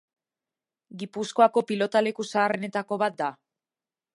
[1.03, 3.29] Gipuzkoako pilotaleku zaharrenetako bat da.